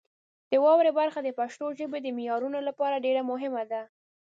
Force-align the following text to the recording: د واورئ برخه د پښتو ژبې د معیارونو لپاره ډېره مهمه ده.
د 0.51 0.53
واورئ 0.63 0.91
برخه 0.99 1.19
د 1.23 1.29
پښتو 1.39 1.65
ژبې 1.79 1.99
د 2.01 2.07
معیارونو 2.17 2.59
لپاره 2.67 3.03
ډېره 3.05 3.21
مهمه 3.31 3.63
ده. 3.71 3.81